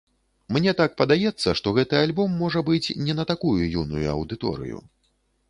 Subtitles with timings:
[0.55, 4.83] Мне так падаецца, што гэты альбом, можа быць, не на такую юную аўдыторыю.